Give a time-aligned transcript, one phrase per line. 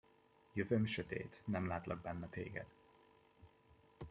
[0.53, 2.65] Jövőm sötét: nem látlak benne téged.